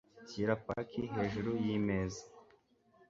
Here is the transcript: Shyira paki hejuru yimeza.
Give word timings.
Shyira 0.29 0.53
paki 0.65 1.01
hejuru 1.13 1.49
yimeza. 1.65 2.23